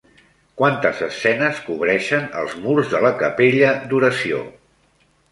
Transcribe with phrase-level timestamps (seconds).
[0.59, 4.41] Quantes escenes cobreixen els murs de la capella d'oració?